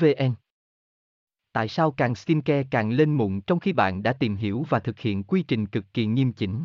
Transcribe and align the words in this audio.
vn 0.00 0.34
Tại 1.52 1.68
sao 1.68 1.90
càng 1.90 2.14
skincare 2.14 2.62
càng 2.70 2.90
lên 2.90 3.14
mụn 3.14 3.40
trong 3.40 3.60
khi 3.60 3.72
bạn 3.72 4.02
đã 4.02 4.12
tìm 4.12 4.36
hiểu 4.36 4.66
và 4.68 4.78
thực 4.78 4.98
hiện 4.98 5.24
quy 5.24 5.42
trình 5.42 5.66
cực 5.66 5.84
kỳ 5.94 6.06
nghiêm 6.06 6.32
chỉnh? 6.32 6.64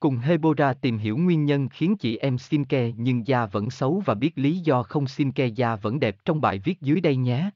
Cùng 0.00 0.18
Hebora 0.18 0.74
tìm 0.74 0.98
hiểu 0.98 1.16
nguyên 1.16 1.44
nhân 1.44 1.68
khiến 1.68 1.96
chị 1.96 2.16
em 2.16 2.38
skincare 2.38 2.92
nhưng 2.96 3.26
da 3.26 3.46
vẫn 3.46 3.70
xấu 3.70 4.02
và 4.06 4.14
biết 4.14 4.38
lý 4.38 4.58
do 4.58 4.82
không 4.82 5.06
skincare 5.06 5.46
da 5.46 5.76
vẫn 5.76 6.00
đẹp 6.00 6.24
trong 6.24 6.40
bài 6.40 6.58
viết 6.58 6.80
dưới 6.80 7.00
đây 7.00 7.16
nhé. 7.16 7.50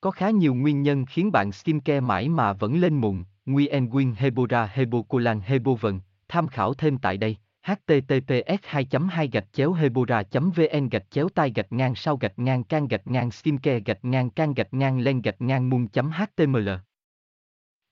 Có 0.00 0.10
khá 0.10 0.30
nhiều 0.30 0.54
nguyên 0.54 0.82
nhân 0.82 1.06
khiến 1.06 1.32
bạn 1.32 1.52
skincare 1.52 2.00
mãi 2.00 2.28
mà 2.28 2.52
vẫn 2.52 2.80
lên 2.80 2.94
mụn, 2.94 3.24
Nguyen 3.46 3.88
Nguyen 3.88 4.14
Hebora 4.14 4.70
Hebocolan 4.72 5.40
Hebovần, 5.40 6.00
tham 6.28 6.48
khảo 6.48 6.74
thêm 6.74 6.98
tại 6.98 7.16
đây 7.16 7.36
https 7.64 8.60
2 8.62 8.86
2 9.10 9.28
gạch 9.28 9.52
chéo 9.52 9.72
hebora 9.72 10.22
vn 10.32 10.88
gạch 10.88 11.10
chéo 11.10 11.28
tai 11.28 11.52
gạch 11.54 11.72
ngang 11.72 11.94
sau 11.94 12.16
gạch 12.16 12.38
ngang 12.38 12.64
can 12.64 12.88
gạch 12.88 13.06
ngang 13.06 13.30
skincare 13.30 13.80
gạch 13.80 14.04
ngang 14.04 14.30
can 14.30 14.54
gạch 14.54 14.74
ngang 14.74 14.98
lên 14.98 15.22
gạch 15.22 15.40
ngang 15.40 15.70
mung 15.70 15.86
html 15.94 16.68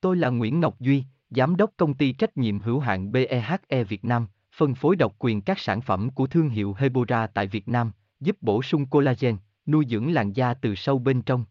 Tôi 0.00 0.16
là 0.16 0.28
Nguyễn 0.28 0.60
Ngọc 0.60 0.80
Duy, 0.80 1.04
Giám 1.30 1.56
đốc 1.56 1.70
công 1.76 1.94
ty 1.94 2.12
trách 2.12 2.36
nhiệm 2.36 2.58
hữu 2.58 2.80
hạn 2.80 3.12
BEHE 3.12 3.84
Việt 3.88 4.04
Nam, 4.04 4.26
phân 4.52 4.74
phối 4.74 4.96
độc 4.96 5.14
quyền 5.18 5.40
các 5.40 5.58
sản 5.58 5.80
phẩm 5.80 6.10
của 6.10 6.26
thương 6.26 6.48
hiệu 6.48 6.74
Hebora 6.78 7.26
tại 7.26 7.46
Việt 7.46 7.68
Nam, 7.68 7.92
giúp 8.20 8.36
bổ 8.40 8.62
sung 8.62 8.86
collagen, 8.86 9.36
nuôi 9.66 9.86
dưỡng 9.88 10.12
làn 10.12 10.32
da 10.32 10.54
từ 10.54 10.74
sâu 10.74 10.98
bên 10.98 11.22
trong. 11.22 11.44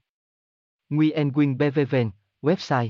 Nguyen 0.89 1.27
Nguyen 1.27 1.57
BVVN, 1.57 2.11
website 2.41 2.89